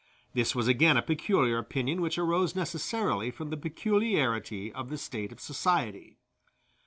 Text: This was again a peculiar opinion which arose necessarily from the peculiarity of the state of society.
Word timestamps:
This 0.33 0.55
was 0.55 0.67
again 0.67 0.97
a 0.97 1.03
peculiar 1.03 1.59
opinion 1.59 2.01
which 2.01 2.17
arose 2.17 2.55
necessarily 2.55 3.29
from 3.29 3.51
the 3.51 3.55
peculiarity 3.55 4.73
of 4.73 4.89
the 4.89 4.97
state 4.97 5.31
of 5.31 5.39
society. 5.39 6.17